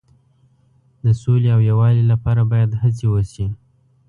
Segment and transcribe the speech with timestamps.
[1.03, 3.47] د سولې او یووالي لپاره باید هڅې وشي.